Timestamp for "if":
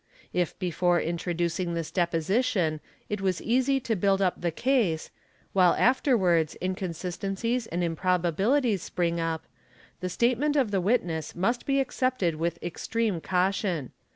0.33-0.57